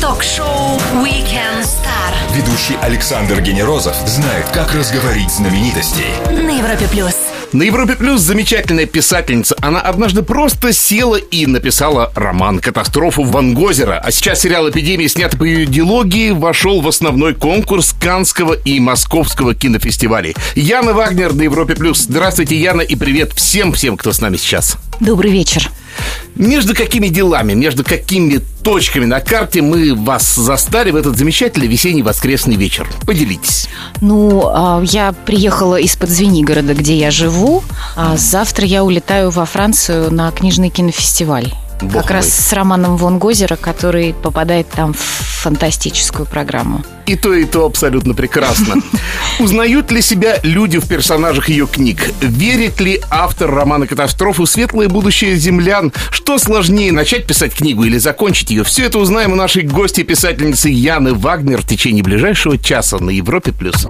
[0.00, 6.06] Ток-шоу Weekend Star Ведущий Александр Генерозов знает, как разговорить знаменитостей.
[6.30, 7.14] на Европе плюс.
[7.52, 9.56] На Европе Плюс замечательная писательница.
[9.60, 14.00] Она однажды просто села и написала роман «Катастрофу Ван Гозера».
[14.02, 19.54] А сейчас сериал «Эпидемия», снятый по ее диалогии, вошел в основной конкурс Канского и Московского
[19.54, 20.34] кинофестивалей.
[20.54, 21.98] Яна Вагнер на Европе Плюс.
[22.02, 24.78] Здравствуйте, Яна, и привет всем-всем, кто с нами сейчас.
[25.00, 25.70] Добрый вечер.
[26.36, 32.02] Между какими делами, между какими точками на карте мы вас застали в этот замечательный весенний
[32.02, 32.88] воскресный вечер?
[33.06, 33.68] Поделитесь.
[34.00, 37.62] Ну, а, я приехала из-под Звенигорода, где я живу.
[37.96, 41.52] А завтра я улетаю во Францию на книжный кинофестиваль.
[41.82, 42.18] Бог как мой.
[42.18, 46.84] раз с романом Вон Гозера, который попадает там в фантастическую программу.
[47.06, 48.76] И то, и то абсолютно прекрасно.
[49.40, 52.12] Узнают ли себя люди в персонажах ее книг?
[52.20, 55.92] Верит ли автор романа «Катастрофу» в светлое будущее землян?
[56.10, 58.62] Что сложнее, начать писать книгу или закончить ее?
[58.62, 63.50] Все это узнаем у нашей гости писательницы Яны Вагнер в течение ближайшего часа на Европе+.
[63.52, 63.88] плюс.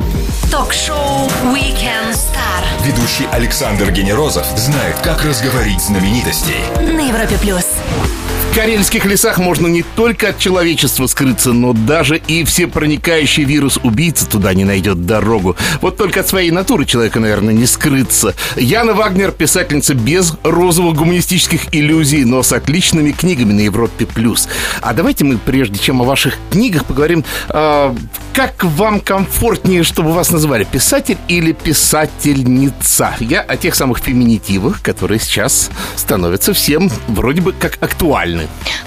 [0.51, 6.57] Ток-шоу Weekend Star Ведущий Александр Генерозов знает, как разговорить знаменитостей.
[6.81, 7.67] на Европе плюс.
[7.91, 8.40] Bye.
[8.55, 14.65] Карельских лесах можно не только от человечества скрыться, но даже и всепроникающий вирус-убийца туда не
[14.65, 15.57] найдет дорогу.
[15.81, 18.35] Вот только от своей натуры человека, наверное, не скрыться.
[18.57, 24.05] Яна Вагнер– писательница без розовых гуманистических иллюзий, но с отличными книгами на Европе+.
[24.05, 24.49] плюс.
[24.83, 27.95] А давайте мы, прежде чем о ваших книгах, поговорим, а,
[28.35, 33.15] как вам комфортнее, чтобы вас называли писатель или писательница?
[33.21, 38.40] Я о тех самых феминитивах, которые сейчас становятся всем вроде бы как актуальны.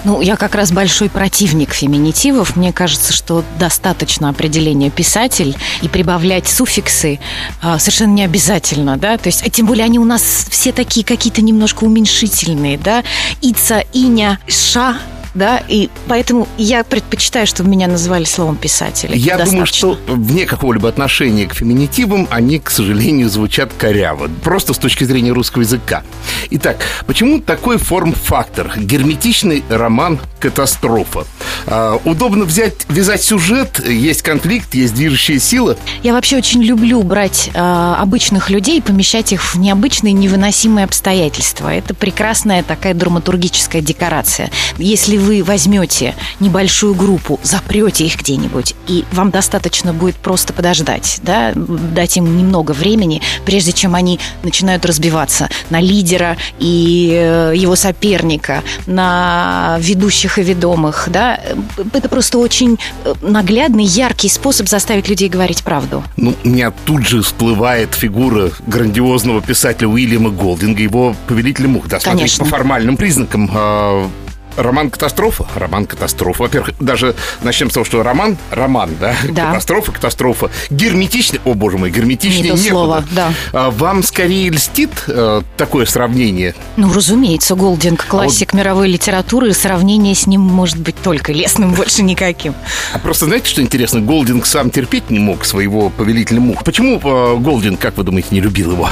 [0.04, 2.56] Ну, я как раз большой противник феминитивов.
[2.56, 7.20] Мне кажется, что достаточно определения писатель и прибавлять суффиксы
[7.62, 9.16] а, совершенно не обязательно, да.
[9.16, 13.02] То есть, тем более они у нас все такие какие-то немножко уменьшительные, да.
[13.40, 14.98] Ица, иня, ша,
[15.34, 19.10] да, и поэтому я предпочитаю, чтобы меня называли словом писатель.
[19.16, 19.94] Я думаю, достаточно.
[19.94, 24.30] что вне какого-либо отношения к феминитивам они, к сожалению, звучат коряво.
[24.42, 26.04] Просто с точки зрения русского языка.
[26.50, 28.72] Итак, почему такой форм-фактор?
[28.76, 31.24] Герметичный роман «Катастрофа».
[31.66, 35.76] А, удобно взять, вязать сюжет, есть конфликт, есть движущая сила.
[36.02, 41.74] Я вообще очень люблю брать э, обычных людей и помещать их в необычные, невыносимые обстоятельства.
[41.74, 44.50] Это прекрасная такая драматургическая декорация.
[44.78, 51.52] Если вы возьмете небольшую группу, запрете их где-нибудь, и вам достаточно будет просто подождать, да,
[51.54, 58.62] дать им немного времени, прежде чем они начинают разбиваться на лидера и э, его соперника,
[58.86, 61.40] на ведущих и ведомых, да,
[61.92, 66.04] это просто очень э, наглядный, яркий способ заставить людей говорить правду.
[66.18, 71.88] Ну, у меня тут же всплывает фигура грандиозного писателя Уильяма Голдинга, его «Повелитель мух».
[71.88, 72.44] Да, Конечно.
[72.44, 73.50] по формальным признакам.
[74.56, 75.46] А, Роман «Катастрофа».
[75.54, 76.42] Роман «Катастрофа».
[76.42, 79.14] Во-первых, даже начнем с того, что роман, роман, да?
[79.30, 79.46] Да.
[79.48, 80.50] Катастрофа, катастрофа.
[80.70, 82.70] Герметичный, о боже мой, герметичнее Не то некуда.
[82.70, 83.32] слово, да.
[83.52, 86.54] А Вам скорее льстит э, такое сравнение?
[86.76, 92.02] Ну, разумеется, Голдинг классик мировой литературы, и сравнение с ним может быть только лестным, больше
[92.02, 92.54] никаким.
[92.92, 94.00] А просто знаете, что интересно?
[94.00, 96.64] Голдинг сам терпеть не мог своего повелителя мух.
[96.64, 98.88] Почему э, Голдинг, как вы думаете, не любил его?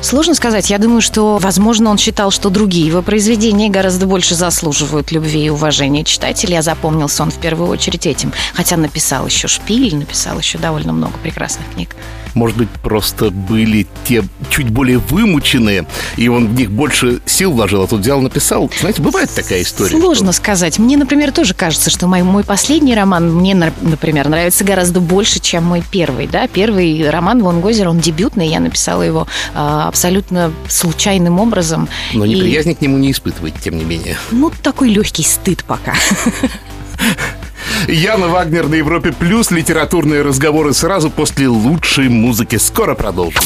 [0.00, 0.70] Сложно сказать.
[0.70, 5.50] Я думаю, что, возможно, он считал, что другие его произведения гораздо больше заслуживают любви и
[5.50, 6.54] уважения читателей.
[6.54, 8.32] Я запомнился он в первую очередь этим.
[8.54, 11.96] Хотя написал еще «Шпиль», написал еще довольно много прекрасных книг.
[12.38, 17.82] Может быть, просто были те чуть более вымученные, и он в них больше сил вложил,
[17.82, 18.70] а тут взял, написал.
[18.78, 19.90] Знаете, бывает такая история.
[19.98, 20.78] Сложно сказать.
[20.78, 25.40] Мне, например, тоже кажется, что мой, мой последний роман мне, на- например, нравится гораздо больше,
[25.40, 26.28] чем мой первый.
[26.28, 26.46] Да?
[26.46, 31.88] Первый роман Вон Гозер, он дебютный, я написала его а, абсолютно случайным образом.
[32.10, 34.16] что- Но И, неприязни к нему не испытываете, тем не менее.
[34.30, 35.94] ну, такой легкий стыд пока.
[37.86, 39.50] Яна Вагнер на Европе Плюс.
[39.50, 42.56] Литературные разговоры сразу после лучшей музыки.
[42.56, 43.42] Скоро продолжим.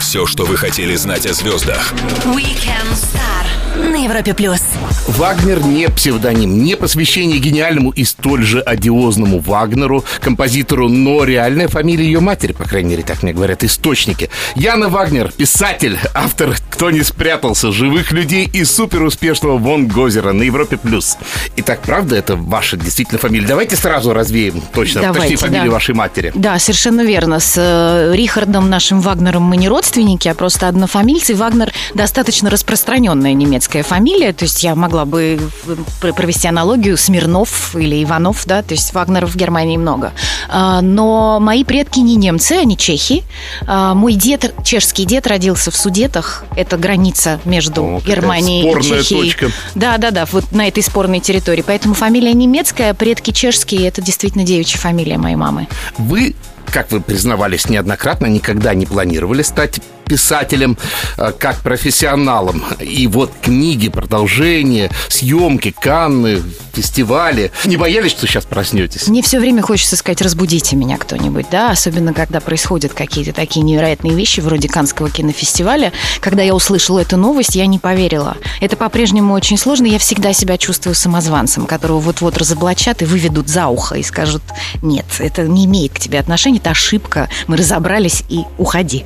[0.00, 1.92] Все, что вы хотели знать о звездах.
[2.24, 4.60] Weekend Star на Европе плюс.
[5.08, 12.04] Вагнер не псевдоним, не посвящение гениальному и столь же одиозному Вагнеру, композитору, но реальная фамилия
[12.04, 14.30] ее матери, по крайней мере, так мне говорят источники.
[14.54, 20.76] Яна Вагнер, писатель, автор «Кто не спрятался», «Живых людей» и суперуспешного Вон Гозера на Европе+.
[20.76, 21.16] плюс.
[21.56, 23.46] Итак, правда, это ваша действительно фамилия?
[23.46, 25.72] Давайте сразу развеем точно, Давайте, точнее, фамилию да.
[25.72, 26.32] вашей матери.
[26.34, 27.40] Да, совершенно верно.
[27.40, 31.34] С э, Рихардом нашим Вагнером мы не родственники, а просто однофамильцы.
[31.34, 37.74] Вагнер достаточно распространенная немецкая фамилия, то есть я могла бы э, пр- провести аналогию Смирнов
[37.76, 40.12] или Иванов, да, то есть Вагнеров в Германии много.
[40.48, 43.24] А, Но мои предки не немцы, они чехи.
[43.66, 46.44] А, Мой дед, чешский дед, родился в Судетах.
[46.56, 49.22] Это граница между О, какая Германией спорная и Чехией.
[49.22, 49.50] точка.
[49.74, 51.62] Да, да, да, вот на этой спорной территории.
[51.66, 53.88] Поэтому фамилия немецкая, предки чешские.
[53.88, 55.68] Это действительно девичья фамилия моей мамы.
[55.98, 56.34] Вы,
[56.70, 60.76] как вы признавались неоднократно, никогда не планировали стать писателем
[61.16, 62.62] э, как профессионалом.
[62.80, 67.50] И вот книги, продолжение, съемки, Канны, фестивали.
[67.64, 69.08] Не боялись, что сейчас проснетесь?
[69.08, 74.14] Мне все время хочется сказать, разбудите меня кто-нибудь, да, особенно когда происходят какие-то такие невероятные
[74.14, 75.92] вещи, вроде Канского кинофестиваля.
[76.20, 78.36] Когда я услышала эту новость, я не поверила.
[78.60, 79.86] Это по-прежнему очень сложно.
[79.86, 84.42] Я всегда себя чувствую самозванцем, которого вот-вот разоблачат и выведут за ухо и скажут,
[84.82, 89.04] нет, это не имеет к тебе отношения, это ошибка, мы разобрались и уходи.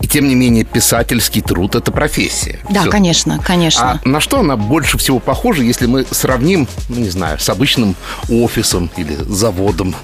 [0.00, 2.58] И тем не менее, писательский труд– это профессия.
[2.70, 2.90] Да, Всё.
[2.90, 4.00] конечно, конечно.
[4.04, 7.94] А на что она больше всего похожа, если мы сравним, ну, не знаю, с обычным
[8.28, 9.94] офисом или заводом?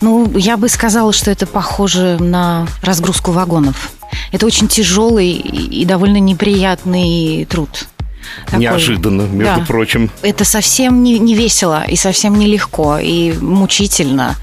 [0.00, 3.90] Ну, я бы сказала, что это похоже на разгрузку вагонов.
[4.32, 7.86] Это очень тяжелый и довольно неприятный труд.
[8.46, 8.60] Такой.
[8.60, 9.66] Неожиданно, между Да.
[9.66, 10.10] прочим.
[10.22, 14.36] Это совсем не, не весело и совсем не легко и мучительно.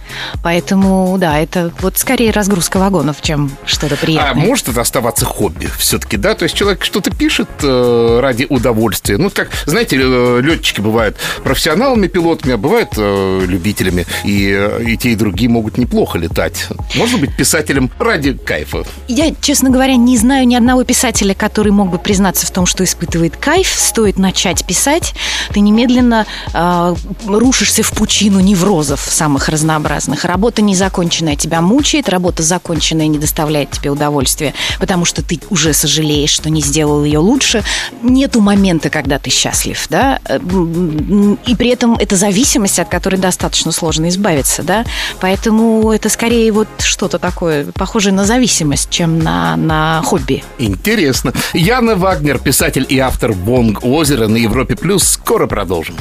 [0.43, 4.45] Поэтому, да, это вот скорее разгрузка вагонов, чем что-то А приятное.
[4.45, 6.35] может это оставаться хобби все-таки, да?
[6.35, 9.17] То есть человек что-то пишет э, ради удовольствия.
[9.17, 14.05] Ну, как, знаете, э, летчики бывают профессионалами, пилотами, а бывают э, любителями.
[14.23, 16.67] И, э, и те, и другие могут неплохо летать.
[16.95, 18.83] Можно быть писателем ради кайфа.
[19.07, 22.83] Я, честно говоря, не знаю ни одного писателя, который мог бы признаться в том, что
[22.83, 23.67] испытывает кайф.
[23.75, 25.13] Стоит начать писать,
[25.53, 26.95] ты немедленно э,
[27.27, 30.25] рушишься в пучину неврозов самых разнообразных.
[30.25, 36.29] Работа незаконченная тебя мучает, работа законченная не доставляет тебе удовольствия, потому что ты уже сожалеешь,
[36.29, 37.63] что не сделал ее лучше.
[38.01, 44.09] Нету момента, когда ты счастлив, да, и при этом это зависимость, от которой достаточно сложно
[44.09, 44.85] избавиться, да,
[45.19, 50.43] поэтому это скорее вот что-то такое похожее на зависимость, чем на, на хобби.
[50.59, 51.33] Интересно.
[51.53, 53.33] Яна Вагнер, писатель и автор
[53.65, 54.75] «Бонг озера» на Европе+.
[54.75, 55.03] плюс.
[55.03, 55.97] Скоро продолжим.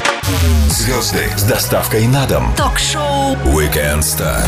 [0.69, 2.55] Звезды с доставкой на дом.
[2.59, 4.45] Ток-шоу Weekend Star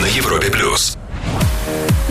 [0.00, 0.98] на Европе плюс.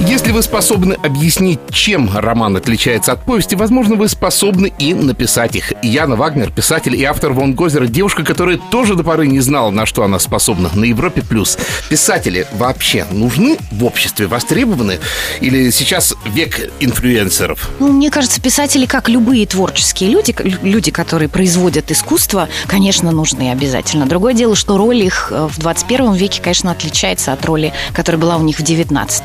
[0.08, 5.74] Если вы способны объяснить, чем роман отличается от повести, возможно, вы способны и написать их.
[5.84, 9.86] Яна Вагнер, писатель и автор Вон Гозера, девушка, которая тоже до поры не знала, на
[9.86, 10.72] что она способна.
[10.74, 11.56] На Европе плюс.
[11.88, 14.98] Писатели вообще нужны в обществе, востребованы?
[15.40, 17.70] Или сейчас век инфлюенсеров?
[17.80, 24.08] Ну, мне кажется, писатели, как любые творческие люди, люди, которые производят искусство, конечно, нужны обязательно.
[24.08, 28.38] Другое дело, что роль их э, в 21 веке, конечно, отличается от роли, которая была
[28.38, 29.24] у них в 19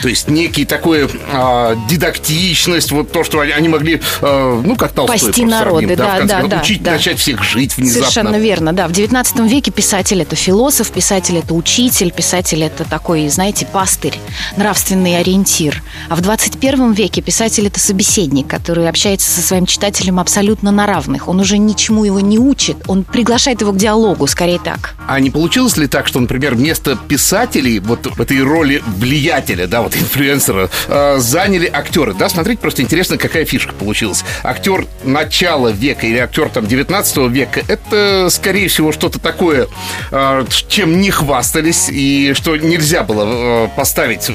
[0.00, 4.92] То есть некий такой а, дидактичность, вот то, что они, они могли, а, ну, как
[4.92, 6.90] Толстой просто народы, сравним, да, да, концов, да, учить, да.
[6.92, 8.10] начать всех жить внезапно.
[8.10, 8.88] Совершенно верно, да.
[8.88, 14.18] В 19 веке писатель это философ, писатель это учитель, писатель это такой, знаете, пастырь,
[14.56, 15.82] нравственный ориентир.
[16.08, 21.28] А в 21 веке писатель это собеседник, который общается со своим читателем абсолютно на равных.
[21.28, 24.94] Он уже ничему его не учит, он приглашает его к диалогу, скорее так.
[25.08, 29.82] А не получилось ли так, что, например, вместо писателей вот в этой роли влиятеля, да,
[29.82, 32.14] вот инфлюенсера, э, заняли актеры?
[32.14, 34.24] Да, смотрите, просто интересно, какая фишка получилась.
[34.42, 39.68] Актер начала века или актер там 19 века, это, скорее всего, что-то такое,
[40.10, 44.30] э, чем не хвастались и что нельзя было э, поставить.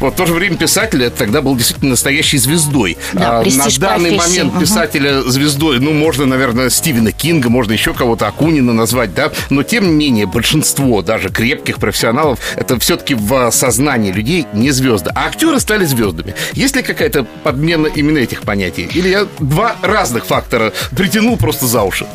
[0.00, 2.96] Вот в то же время писатель это тогда был действительно настоящей звездой.
[3.12, 4.38] Да, А на данный профессии.
[4.42, 9.62] момент писателя звездой, ну, можно, наверное, Стивена Кинга, можно еще кого-то Акунина назвать, да, но
[9.62, 15.26] тем не менее большинство даже крепких профессионалов это все-таки в сознании людей не звезды, а
[15.26, 16.34] актеры стали звездами.
[16.54, 18.88] Есть ли какая-то подмена именно этих понятий?
[18.94, 22.06] Или я два разных фактора притянул просто за уши?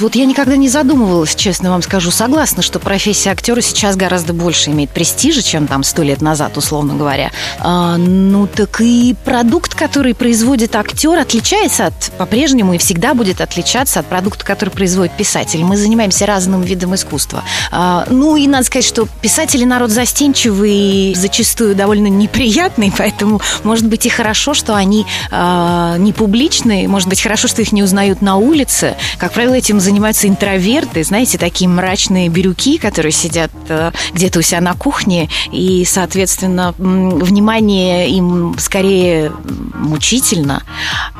[0.00, 2.10] Вот я никогда не задумывалась, честно вам скажу.
[2.10, 6.94] Согласна, что профессия актера сейчас гораздо больше имеет престижа, чем там сто лет назад, условно
[6.94, 7.30] говоря.
[7.58, 14.00] А, ну так и продукт, который производит актер, отличается от по-прежнему и всегда будет отличаться
[14.00, 15.62] от продукта, который производит писатель.
[15.64, 17.44] Мы занимаемся разным видом искусства.
[17.70, 24.06] А, ну и надо сказать, что писатели народ застенчивый зачастую довольно неприятный, поэтому может быть
[24.06, 28.36] и хорошо, что они а, не публичные, может быть хорошо, что их не узнают на
[28.36, 28.96] улице.
[29.18, 29.89] Как правило, этим занимаются
[30.28, 36.74] интроверты, знаете, такие мрачные бирюки, которые сидят э, где-то у себя на кухне, и, соответственно,
[36.78, 39.32] внимание им скорее
[39.74, 40.62] мучительно.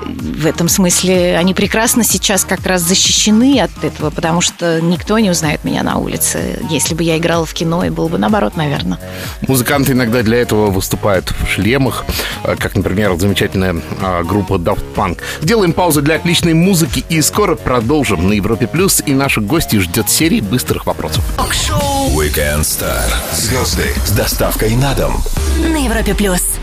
[0.04, 5.30] В этом смысле они прекрасно сейчас как раз защищены от этого, потому что никто не
[5.30, 6.58] узнает меня на улице.
[6.70, 8.98] Если бы я играла в кино, и было бы наоборот, наверное.
[9.46, 12.04] Музыканты иногда для этого выступают в шлемах,
[12.44, 15.18] э, как, например, замечательная э, группа Daft Punk.
[15.40, 19.02] Сделаем паузу для отличной музыки и скоро продолжим на Европе Плюс.
[19.04, 21.24] И наших гостей ждет серия быстрых вопросов.
[22.16, 23.02] Weekend Star.
[23.34, 25.22] Звезды с доставкой на дом.
[25.58, 26.58] На Европе плюс.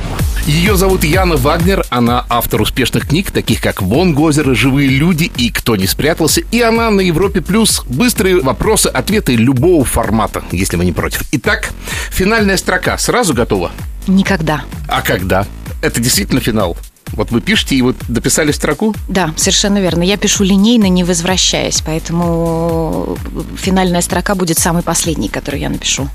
[0.48, 5.50] Ее зовут Яна Вагнер, она автор успешных книг, таких как «Вон Гозера», «Живые люди» и
[5.50, 6.40] «Кто не спрятался».
[6.40, 7.84] И она на Европе Плюс.
[7.86, 11.24] Быстрые вопросы, ответы любого формата, если вы не против.
[11.34, 11.72] Итак,
[12.12, 13.72] финальная строка сразу готова?
[14.08, 14.62] Никогда.
[14.88, 15.46] А когда?
[15.82, 16.78] Это действительно финал?
[17.14, 18.96] Вот вы пишете и вот дописали строку?
[19.08, 20.04] Да, совершенно верно.
[20.04, 23.18] Я пишу линейно, не возвращаясь, поэтому
[23.58, 26.10] финальная строка будет самой последней, которую я напишу.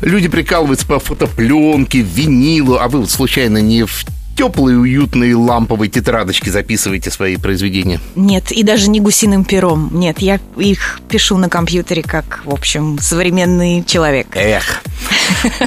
[0.00, 4.04] Люди прикалываются по фотопленке, винилу, а вы вот случайно не в
[4.38, 8.00] теплые, уютные ламповые тетрадочки записываете свои произведения?
[8.14, 9.90] Нет, и даже не гусиным пером.
[9.92, 14.28] Нет, я их пишу на компьютере как, в общем, современный человек.
[14.34, 14.82] Эх,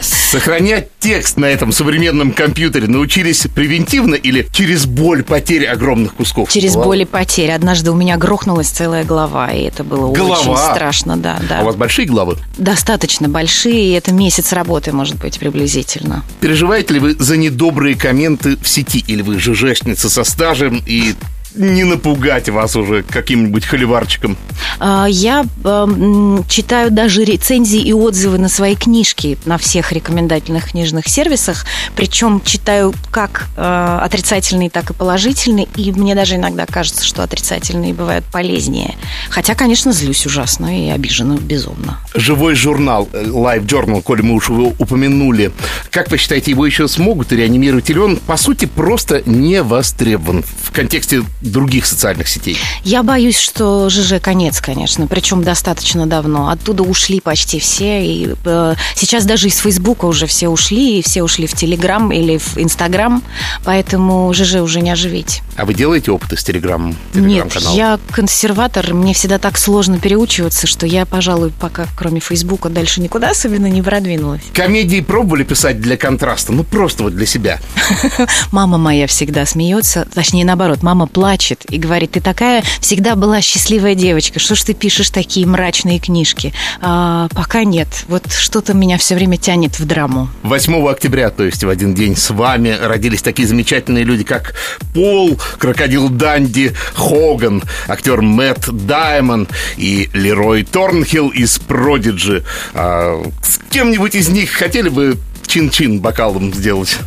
[0.01, 6.51] Сохранять текст на этом современном компьютере научились превентивно или через боль потери огромных кусков?
[6.51, 7.51] Через боль и потери.
[7.51, 10.37] Однажды у меня грохнулась целая голова, и это было Голова?
[10.39, 11.59] очень страшно, да, да.
[11.59, 12.37] А у вас большие головы?
[12.57, 16.23] Достаточно большие, и это месяц работы, может быть, приблизительно.
[16.39, 19.03] Переживаете ли вы за недобрые комменты в сети?
[19.07, 21.15] Или вы ЖЖшница со стажем и
[21.55, 24.37] не напугать вас уже каким-нибудь холиварчиком?
[24.79, 31.07] А, я эм, читаю даже рецензии и отзывы на свои книжки на всех рекомендательных книжных
[31.07, 31.65] сервисах,
[31.95, 37.93] причем читаю как э, отрицательные, так и положительные, и мне даже иногда кажется, что отрицательные
[37.93, 38.95] бывают полезнее.
[39.29, 41.99] Хотя, конечно, злюсь ужасно и обижена безумно.
[42.13, 45.51] Живой журнал э, Live Journal, коли мы уж его упомянули,
[45.89, 47.89] как вы считаете, его еще смогут реанимировать?
[47.89, 52.57] Или он, по сути, просто не востребован в контексте других социальных сетей?
[52.83, 56.49] Я боюсь, что ЖЖ конец, конечно, причем достаточно давно.
[56.49, 58.05] Оттуда ушли почти все.
[58.05, 62.37] И, э, сейчас даже из Фейсбука уже все ушли, и все ушли в Телеграм или
[62.37, 63.23] в Инстаграм,
[63.63, 65.41] поэтому ЖЖ уже не оживить.
[65.57, 66.95] А вы делаете опыты с Телеграмом?
[67.13, 73.01] Нет, я консерватор, мне всегда так сложно переучиваться, что я, пожалуй, пока кроме Фейсбука дальше
[73.01, 74.41] никуда особенно не продвинулась.
[74.53, 76.53] Комедии пробовали писать для контраста?
[76.53, 77.59] Ну, просто вот для себя.
[78.51, 81.30] Мама моя всегда смеется, точнее, наоборот, мама плачет
[81.69, 86.53] и говорит, ты такая всегда была счастливая девочка, что ж ты пишешь такие мрачные книжки?
[86.81, 90.29] А, пока нет, вот что-то меня все время тянет в драму.
[90.43, 94.55] 8 октября, то есть в один день с вами родились такие замечательные люди, как
[94.93, 99.47] Пол, Крокодил Данди, Хоган, актер Мэтт Даймон
[99.77, 102.43] и Лерой Торнхилл из Продиджи.
[102.73, 106.97] А, с кем-нибудь из них хотели бы чин-чин бокалом сделать?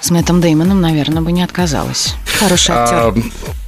[0.00, 2.14] С Мэттом Деймоном, наверное, бы не отказалась.
[2.38, 2.96] Хороший актер.
[2.96, 3.14] А,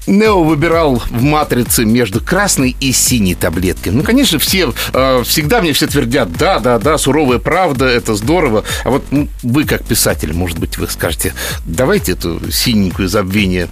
[0.06, 3.92] Нео выбирал в матрице между красной и синей таблеткой.
[3.92, 8.64] Ну, конечно, все э, всегда мне все твердят, да, да, да, суровая правда, это здорово.
[8.84, 11.34] А вот ну, вы как писатель, может быть, вы скажете,
[11.66, 13.68] давайте эту синенькую забвение.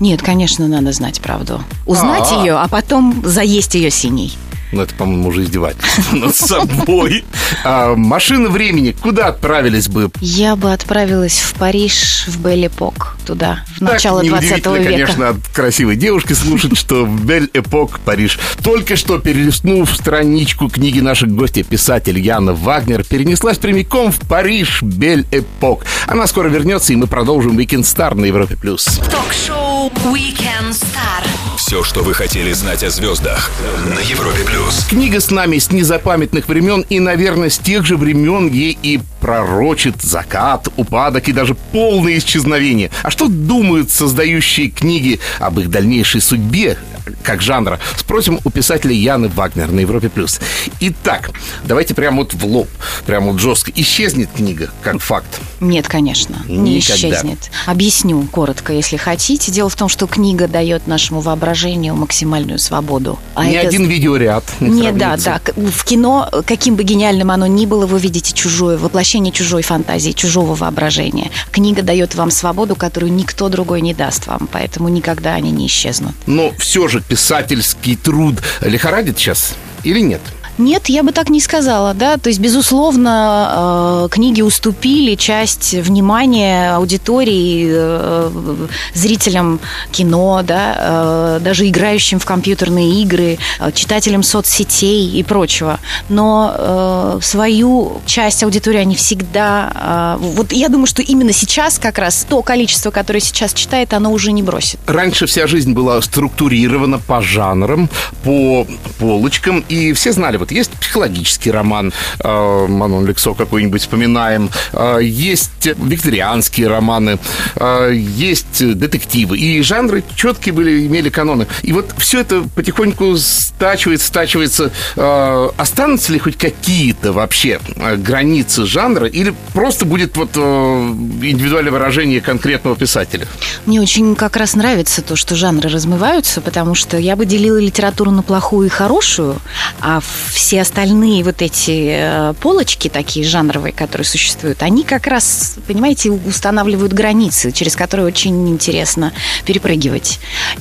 [0.00, 1.62] Нет, конечно, надо знать правду.
[1.86, 2.42] Узнать А-а.
[2.42, 4.36] ее, а потом заесть ее синей.
[4.72, 7.24] Ну, это, по-моему, уже издевательство над собой.
[7.64, 8.94] А, машина времени.
[9.00, 10.10] Куда отправились бы?
[10.20, 14.90] Я бы отправилась в Париж, в Бель-Эпок, туда, в начало так 20 неудивительно, века.
[14.92, 18.38] конечно, от красивой девушки слушать, что в Бель-Эпок, Париж.
[18.62, 25.84] Только что перелистнув страничку книги наших гостей, писатель Яна Вагнер перенеслась прямиком в Париж, Бель-Эпок.
[26.06, 28.56] Она скоро вернется, и мы продолжим Weekend Star на Европе+.
[28.56, 28.84] плюс.
[29.10, 31.24] Ток-шоу Weekend Star.
[31.70, 33.48] Все, что вы хотели знать о звездах
[33.86, 34.86] на Европе плюс.
[34.88, 40.02] Книга с нами с незапамятных времен, и, наверное, с тех же времен ей и пророчит
[40.02, 42.90] закат, упадок и даже полное исчезновение.
[43.04, 46.76] А что думают создающие книги об их дальнейшей судьбе,
[47.22, 47.78] как жанра?
[47.96, 50.08] Спросим у писателя Яны Вагнер на Европе+.
[50.08, 50.40] плюс.
[50.80, 51.30] Итак,
[51.64, 52.68] давайте прямо вот в лоб,
[53.06, 53.70] прямо вот жестко.
[53.74, 55.40] Исчезнет книга, как факт?
[55.60, 56.94] Нет, конечно, не Никогда.
[56.94, 57.50] исчезнет.
[57.66, 59.52] Объясню коротко, если хотите.
[59.52, 63.18] Дело в том, что книга дает нашему воображению максимальную свободу.
[63.34, 65.52] А Ни это- один видеоряд не Нет, да, сравнится.
[65.56, 65.70] да.
[65.70, 70.54] В кино, каким бы гениальным оно ни было, вы видите чужое воплощение чужой фантазии, чужого
[70.54, 71.30] воображения.
[71.50, 76.14] Книга дает вам свободу, которую никто другой не даст вам, поэтому никогда они не исчезнут.
[76.26, 80.20] Но все же писательский труд лихорадит сейчас или нет?
[80.60, 82.18] Нет, я бы так не сказала, да.
[82.18, 89.58] То есть, безусловно, э, книги уступили часть внимания аудитории, э, зрителям
[89.90, 93.38] кино, да, э, даже играющим в компьютерные игры,
[93.72, 95.80] читателям соцсетей и прочего.
[96.08, 100.18] Но свою часть аудитории они всегда...
[100.20, 104.32] Вот я думаю, что именно сейчас как раз то количество, которое сейчас читает, оно уже
[104.32, 104.78] не бросит.
[104.86, 107.88] Раньше вся жизнь была структурирована по жанрам,
[108.24, 108.66] по
[108.98, 114.98] полочкам, и все знали, вот Вот есть психологический роман, э, Манон Лексо какой-нибудь вспоминаем, э,
[115.02, 117.18] есть викторианские романы,
[117.54, 119.38] э, есть детективы.
[119.38, 121.46] И жанры четкие были, имели каноны.
[121.62, 124.72] И вот все это потихоньку стачивается, стачивается.
[124.96, 131.70] Э, останутся ли хоть какие-то вообще э, границы жанра или просто будет вот э, индивидуальное
[131.70, 133.26] выражение конкретного писателя?
[133.66, 138.10] Мне очень как раз нравится то, что жанры размываются, потому что я бы делила литературу
[138.10, 139.36] на плохую и хорошую,
[139.80, 140.00] а
[140.40, 146.94] все остальные вот эти э, полочки такие жанровые, которые существуют, они как раз, понимаете, устанавливают
[146.94, 149.12] границы, через которые очень интересно
[149.44, 150.18] перепрыгивать.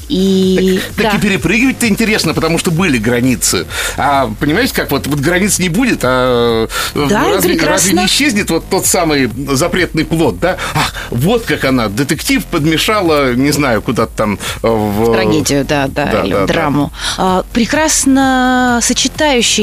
[0.09, 1.11] И, так, да.
[1.11, 3.67] так и перепрыгивать-то интересно, потому что были границы.
[3.95, 8.69] А понимаете, как вот, вот границ не будет, а да, разве, разве не исчезнет вот
[8.69, 10.57] тот самый запретный плод, да?
[10.75, 15.13] Ах, вот как она, детектив подмешала, не знаю, куда-то там э, в...
[15.13, 16.91] трагедию, да, да, да или да, в драму.
[17.17, 17.45] Да.
[17.53, 18.79] Прекрасно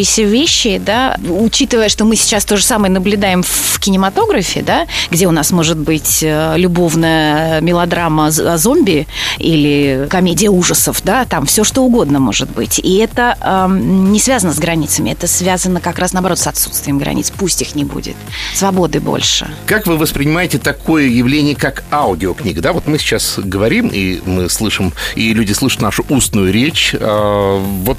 [0.05, 5.27] сочетающиеся вещи, да, учитывая, что мы сейчас то же самое наблюдаем в кинематографе, да, где
[5.27, 9.07] у нас может быть э, любовная мелодрама о зомби
[9.39, 12.79] или комедия ужасов, да, там все что угодно может быть.
[12.79, 17.33] И это э, не связано с границами, это связано как раз наоборот с отсутствием границ.
[17.37, 18.17] Пусть их не будет.
[18.55, 19.49] Свободы больше.
[19.67, 22.61] Как вы воспринимаете такое явление, как аудиокнига?
[22.61, 26.95] Да, вот мы сейчас говорим, и мы слышим, и люди слышат нашу устную речь.
[26.99, 27.99] Э, вот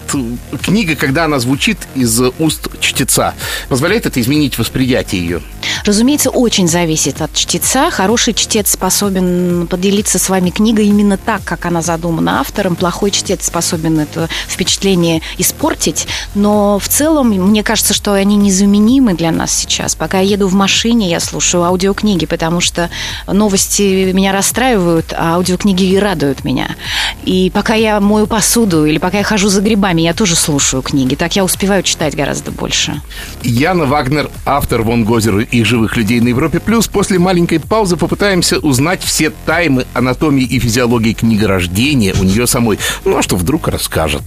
[0.62, 3.34] книга, когда она звучит из уст чтеца,
[3.70, 5.42] позволяет это изменить восприятие ее?
[5.86, 7.90] Разумеется, очень зависит от чтеца.
[7.92, 12.76] Хороший чтец способен поделиться с вами книгой именно так, как она задумана автором.
[12.76, 16.08] Плохой чтец способен это впечатление испортить.
[16.36, 19.96] Но в целом, мне кажется, что они незаменимы для нас сейчас.
[19.96, 22.90] Пока я еду в машине, я слушаю аудиокниги, потому что
[23.28, 26.76] новости меня расстраивают, а аудиокниги радуют меня.
[27.24, 31.16] И пока я мою посуду или пока я хожу за грибами, я тоже слушаю книги.
[31.16, 33.02] Так я успеваю читать гораздо больше.
[33.44, 36.88] Яна Вагнер, автор Вон Гозера и живых людей на Европе Плюс.
[36.88, 42.80] После маленькой паузы попытаемся узнать все таймы анатомии и физиологии книгорождения у нее самой.
[43.06, 44.22] Ну а что вдруг расскажет.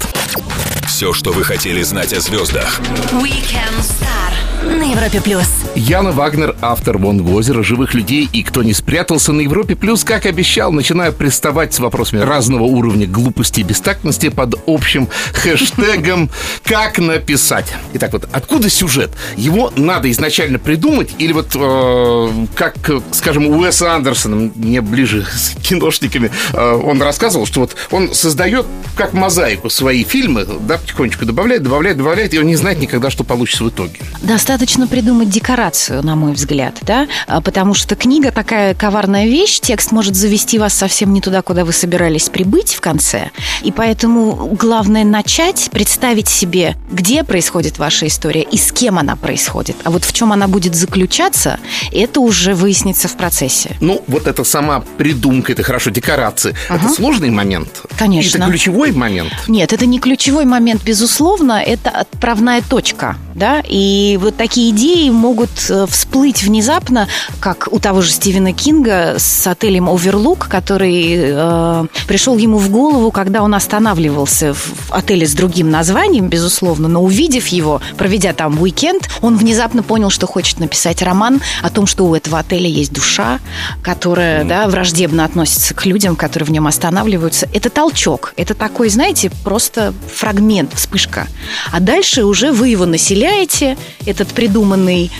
[0.86, 2.80] Все, что вы хотели знать о звездах.
[3.12, 5.46] Weekend Star на Европе Плюс.
[5.74, 10.26] Яна Вагнер, автор Вон Гозера, живых людей и кто не спрятался на Европе Плюс, как
[10.26, 16.30] обещал, начинаю приставать с вопросами разного уровня глупости и бестактности под общим хэштегом
[16.62, 17.72] «Как написать?».
[17.94, 19.10] Итак, вот откуда сюжет?
[19.36, 22.74] Его надо изначально придумать или вот э, как,
[23.12, 28.66] скажем, у Уэса Андерсона, мне ближе с киношниками, э, он рассказывал, что вот он создает
[28.94, 33.24] как мозаику свои фильмы, да, потихонечку добавляет, добавляет, добавляет, и он не знает никогда, что
[33.24, 34.00] получится в итоге.
[34.22, 39.92] Достаточно придумать декорацию, на мой взгляд, да, а, потому что книга такая коварная вещь, текст
[39.92, 43.30] может завести вас совсем не туда, куда вы собирались прибыть в конце,
[43.62, 49.76] и поэтому главное начать, представить себе, где происходит ваша история и с кем она происходит,
[49.84, 51.58] а вот в чем она будет заключаться,
[51.92, 53.76] это уже выяснится в процессе.
[53.80, 57.82] Ну, вот это сама придумка, это хорошо, декорации, uh это сложный момент?
[57.98, 58.38] Конечно.
[58.38, 59.32] Это ключевой момент?
[59.48, 63.16] Нет, это не ключевой момент, безусловно, это отправная точка.
[63.34, 63.62] Да?
[63.66, 67.08] И вот такие идеи могут э, всплыть внезапно,
[67.40, 73.10] как у того же Стивена Кинга с отелем Overlook, который э, пришел ему в голову,
[73.10, 79.10] когда он останавливался в отеле с другим названием, безусловно, но увидев его, проведя там уикенд,
[79.20, 83.40] он внезапно понял, что хочет написать роман о том, что у этого отеля есть душа,
[83.82, 87.46] которая да, враждебно относится к людям, которые в нем останавливаются.
[87.52, 88.32] Это толчок.
[88.38, 91.26] Это такой, знаете, просто фрагмент вспышка.
[91.70, 93.76] А дальше уже вы его населяете,
[94.06, 95.10] этот придуманный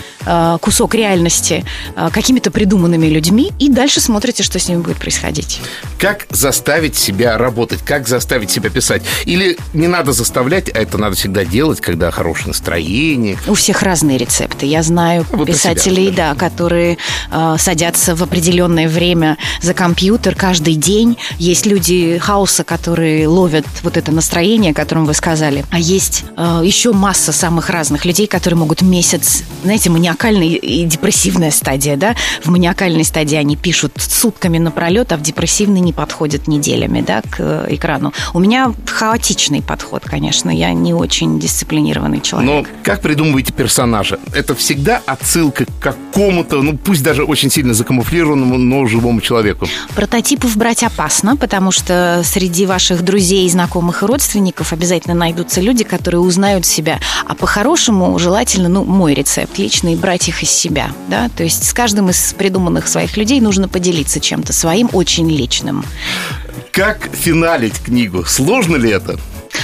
[0.61, 1.65] кусок реальности,
[1.97, 5.61] э, какими-то придуманными людьми, и дальше смотрите, что с ними будет происходить.
[5.99, 7.81] Как заставить себя работать?
[7.81, 9.03] Как заставить себя писать?
[9.25, 13.37] Или не надо заставлять, а это надо всегда делать, когда хорошее настроение?
[13.47, 14.67] У всех разные рецепты.
[14.67, 16.99] Я знаю вот писателей, себя, да, которые
[17.31, 21.17] э, садятся в определенное время за компьютер каждый день.
[21.39, 25.65] Есть люди хаоса, которые ловят вот это настроение, о котором вы сказали.
[25.71, 31.51] А есть э, еще масса самых разных людей, которые могут месяц, знаете, маниакальная и депрессивная
[31.51, 32.15] стадия, да?
[32.43, 37.37] В маниакальной стадии они пишут сутками напролет, а в депрессивной не подходят неделями, да, к
[37.39, 38.13] э, экрану.
[38.35, 42.51] У меня хаотичный подход, конечно, я не очень дисциплинированный человек.
[42.51, 44.19] Но как придумываете персонажа?
[44.35, 49.67] Это всегда отсылка к какому-то, ну пусть даже очень сильно закамуфлированному, но живому человеку.
[49.95, 55.85] Прототипов брать опасно, потому что среди ваших друзей, знакомых и родственников обязательно обязательно найдутся люди,
[55.85, 56.99] которые узнают себя.
[57.27, 60.91] А по-хорошему желательно, ну, мой рецепт личный, брать их из себя.
[61.09, 61.29] Да?
[61.37, 65.85] То есть с каждым из придуманных своих людей нужно поделиться чем-то своим очень личным.
[66.73, 68.25] Как финалить книгу?
[68.25, 69.19] Сложно ли это?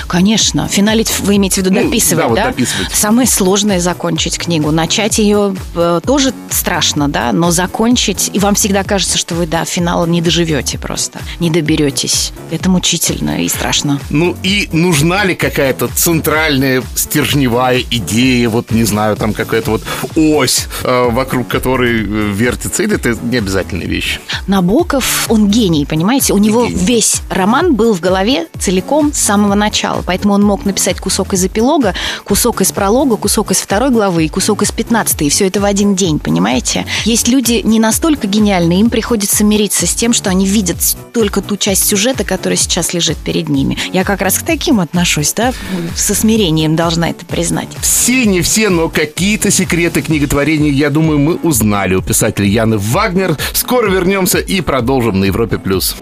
[0.06, 0.68] Конечно.
[0.68, 2.44] Финалить вы имеете в виду Ну, дописывать, да, да?
[2.46, 2.92] вот дописывать.
[2.92, 4.70] Самое сложное закончить книгу.
[4.70, 9.64] Начать ее э, тоже страшно, да, но закончить, и вам всегда кажется, что вы до
[9.64, 12.32] финала не доживете просто, не доберетесь.
[12.50, 14.00] Это мучительно и страшно.
[14.10, 19.82] Ну и нужна ли какая-то центральная стержневая идея, вот не знаю, там какая-то вот
[20.16, 24.20] ось, э, вокруг которой э, вертится, или это не обязательная вещь?
[24.46, 26.32] Набоков, он гений, понимаете?
[26.32, 26.84] У него Гений.
[26.84, 29.75] весь роман был в голове целиком с самого начала.
[30.04, 34.28] Поэтому он мог написать кусок из эпилога, кусок из пролога, кусок из второй главы и
[34.28, 35.26] кусок из пятнадцатой.
[35.26, 36.86] И все это в один день, понимаете?
[37.04, 40.76] Есть люди не настолько гениальные, им приходится мириться с тем, что они видят
[41.12, 43.76] только ту часть сюжета, которая сейчас лежит перед ними.
[43.92, 45.52] Я как раз к таким отношусь, да?
[45.94, 47.68] Со смирением должна это признать.
[47.80, 53.36] Все, не все, но какие-то секреты книготворения, я думаю, мы узнали у писателя Яны Вагнер.
[53.52, 55.58] Скоро вернемся и продолжим на Европе+.
[55.58, 55.96] плюс.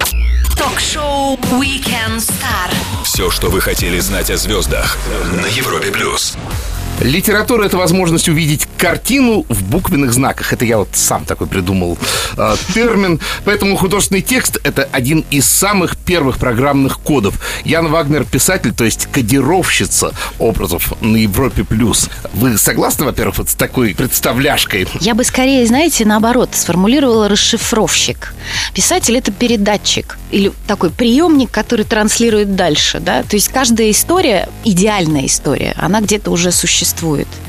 [0.59, 2.71] Ток-шоу Weekend Star.
[3.05, 4.99] Все, что вы хотели знать о звездах
[5.33, 6.37] на Европе плюс.
[7.05, 10.55] Литература– это возможность увидеть картину в буквенных знаках.
[10.55, 11.99] Это я вот сам такой придумал
[12.39, 13.21] э, термин.
[13.45, 17.39] Поэтому художественный текст– это один из самых первых программных кодов.
[17.67, 21.63] Ян Вагнер– писатель, то есть кодировщица образов на Европе+.
[21.63, 22.09] плюс.
[22.33, 24.89] Вы согласны, во-первых, вот с такой представляшкой?
[25.01, 28.33] Я бы скорее, знаете, наоборот, сформулировала расшифровщик.
[28.73, 32.99] Писатель– это передатчик или такой приемник, который транслирует дальше.
[33.01, 33.25] Да?
[33.25, 37.29] То есть каждая история, идеальная история, она где-то уже существует существует–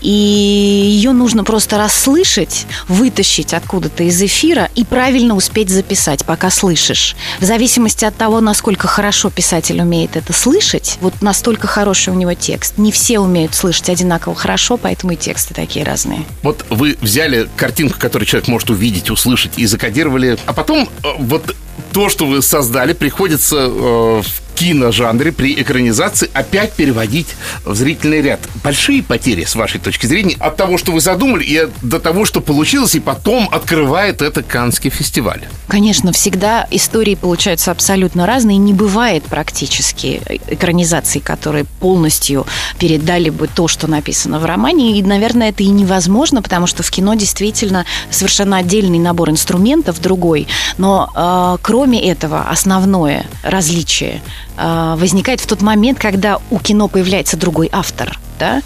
[0.00, 7.16] и ее нужно просто расслышать, вытащить откуда-то из эфира и правильно успеть записать, пока слышишь.
[7.38, 12.34] В зависимости от того, насколько хорошо писатель умеет это слышать, вот настолько хороший у него
[12.34, 12.78] текст.
[12.78, 16.24] Не все умеют слышать одинаково хорошо, поэтому и тексты такие разные.
[16.42, 21.54] Вот вы взяли картинку, которую человек может увидеть, услышать, и закодировали, а потом э, вот
[21.92, 27.28] то, что вы создали, приходится э, в киножанре при экранизации опять переводить
[27.64, 28.40] в зрительный ряд.
[28.62, 32.40] Большие потери, с вашей точки зрения, от того, что вы задумали, и до того, что
[32.40, 35.42] получилось, и потом открывает это Каннский фестиваль.
[35.68, 38.56] Конечно, всегда истории получаются абсолютно разные.
[38.56, 42.46] Не бывает практически экранизаций, которые полностью
[42.78, 44.98] передали бы то, что написано в романе.
[44.98, 50.48] И, наверное, это и невозможно, потому что в кино действительно совершенно отдельный набор инструментов, другой.
[50.78, 54.22] Но э, кроме этого, основное различие
[54.56, 58.18] э, возникает в тот момент, когда у кино появляется другой автор.
[58.38, 58.62] Да?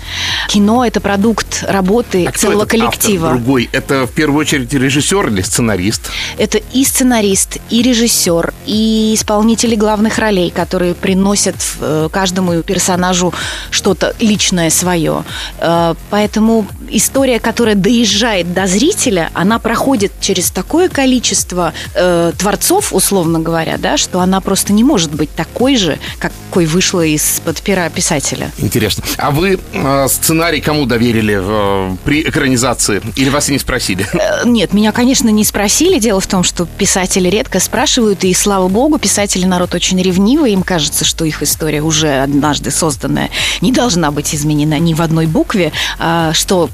[0.64, 3.29] Кино– это продукт работы А целого этот автор коллектива.
[3.29, 3.68] другой?
[3.72, 6.11] Это в первую очередь режиссер или сценарист?
[6.38, 13.35] Это и сценарист, и режиссер, и исполнители главных ролей, которые приносят э, каждому персонажу
[13.70, 15.24] что-то личное свое.
[15.59, 23.38] Э, Поэтому история, которая доезжает до зрителя, она проходит через такое количество э, творцов, условно
[23.38, 28.50] говоря, да, что она просто не может быть такой же, какой вышла из-под пера писателя.
[28.57, 29.05] Интересно.
[29.18, 33.03] А вы э, сценарий кому доверили э, при экранизации?
[33.17, 34.07] Или вас и не спросили?
[34.14, 35.99] Э, Нет, меня, конечно, не спросили.
[35.99, 40.53] Дело в том, что писатели редко спрашивают, и слава богу, писатели народ очень ревнивый.
[40.53, 45.27] Им кажется, что их история уже однажды созданная не должна быть изменена ни в одной
[45.27, 46.69] букве, а, что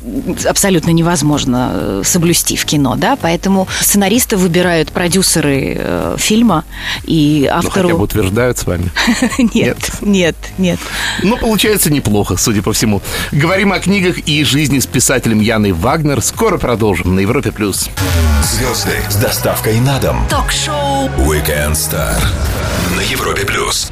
[0.48, 3.16] абсолютно невозможно э, соблюсти в кино, да.
[3.20, 6.64] Поэтому сценариста выбирают продюсеры э, фильма
[7.04, 8.02] и Ну, хотя бы автору.
[8.02, 8.90] утверждают с вами.
[9.54, 10.78] Нет, нет, нет.
[11.22, 13.00] Ну, получается неплохо, судя по всему.
[13.32, 16.20] Говорим о книгах и жизни с писателем Яной Вагнер.
[16.22, 17.52] Скоро продолжим на Европе+.
[17.52, 17.88] плюс.
[18.42, 20.26] Звезды с доставкой на дом.
[20.28, 22.20] Ток-шоу Weekend Star
[22.96, 23.90] на Европе плюс.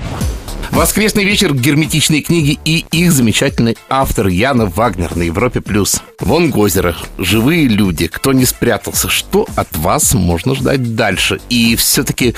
[0.71, 5.61] Воскресный вечер герметичной книги и их замечательный автор Яна Вагнер на Европе+.
[5.61, 6.03] плюс.
[6.21, 6.97] Вон Гозера.
[7.17, 8.07] Живые люди.
[8.07, 9.09] Кто не спрятался?
[9.09, 11.41] Что от вас можно ждать дальше?
[11.49, 12.35] И все-таки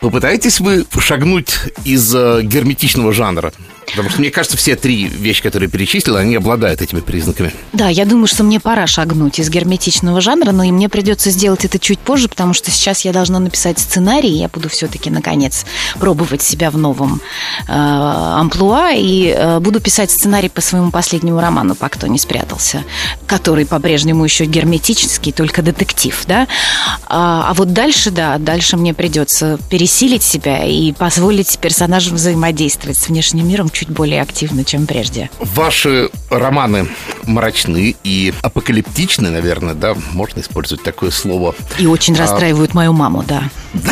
[0.00, 3.52] попытаетесь вы шагнуть из э, герметичного жанра?
[3.86, 7.52] Потому что, мне кажется, все три вещи, которые перечислил, они обладают этими признаками.
[7.72, 11.64] Да, я думаю, что мне пора шагнуть из герметичного жанра, но и мне придется сделать
[11.64, 15.66] это чуть позже, потому что сейчас я должна написать сценарий, я буду все-таки, наконец,
[15.98, 17.20] пробовать себя в новом
[17.68, 22.84] э, амплуа, и э, буду писать сценарий по своему последнему роману «По кто не спрятался»,
[23.26, 26.46] который по-прежнему еще герметический, только детектив, да.
[27.06, 33.08] А, а вот дальше, да, дальше мне придется пересилить себя и позволить персонажам взаимодействовать с
[33.08, 35.30] внешним миром чуть более активно, чем прежде.
[35.40, 36.88] Ваши романы
[37.24, 41.54] мрачны и апокалиптичны, наверное, да, можно использовать такое слово.
[41.78, 43.44] И очень А- расстраивают мою маму, да.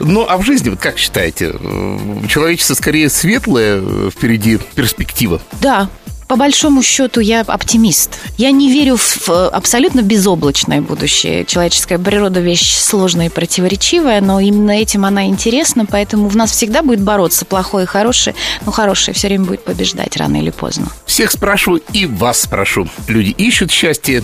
[0.00, 1.98] Ну, а в жизни, вот как считаете, э,
[2.28, 5.40] человечество скорее светлое, э, впереди перспектива?
[5.60, 5.88] Да,
[6.28, 8.18] По большому счету я оптимист.
[8.36, 11.46] Я не верю в абсолютно безоблачное будущее.
[11.46, 16.82] Человеческая природа вещь сложная и противоречивая, но именно этим она интересна, поэтому в нас всегда
[16.82, 18.36] будет бороться плохое и хорошее,
[18.66, 20.88] но хорошее все время будет побеждать рано или поздно.
[21.06, 22.86] Всех спрашиваю и вас спрошу.
[23.06, 24.22] Люди ищут счастье,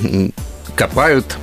[0.77, 1.39] копают,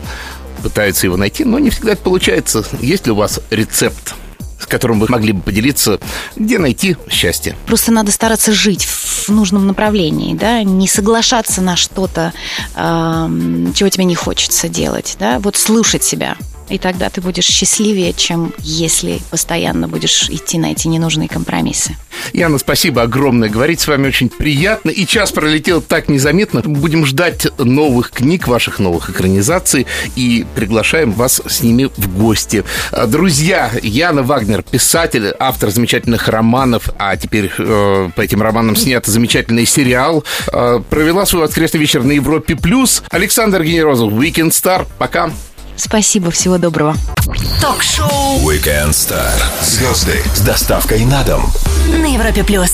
[0.61, 2.63] пытаются его найти, но не всегда это получается.
[2.81, 4.13] Есть ли у вас рецепт?
[4.61, 5.99] С которым вы могли бы поделиться,
[6.35, 7.55] где найти счастье?
[7.65, 12.33] Просто надо стараться жить в нужном направлении, да, не соглашаться на что-то,
[12.75, 13.27] э,
[13.75, 16.37] чего тебе не хочется делать, да, вот слушать себя,
[16.71, 21.97] и тогда ты будешь счастливее, чем если постоянно будешь идти на эти ненужные компромиссы.
[22.33, 23.49] Яна, спасибо огромное.
[23.49, 24.89] Говорить с вами очень приятно.
[24.89, 26.61] И час пролетел так незаметно.
[26.61, 29.85] Будем ждать новых книг, ваших новых экранизаций.
[30.15, 32.63] И приглашаем вас с ними в гости.
[33.07, 39.65] Друзья, Яна Вагнер, писатель, автор замечательных романов, а теперь э, по этим романам снят замечательный
[39.65, 42.55] сериал, э, провела свой воскресный вечер на Европе+.
[42.55, 43.03] плюс.
[43.09, 44.87] Александр Генерозов, Weekend Star.
[44.97, 45.31] Пока.
[45.83, 46.95] Спасибо, всего доброго.
[47.59, 49.31] Ток-шоу Weekend Star.
[49.63, 51.51] Звезды с доставкой на дом.
[51.87, 52.71] на Европе плюс.